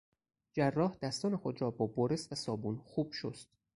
[0.53, 3.49] جراح دستان خود را با برس و صابون خوب شست.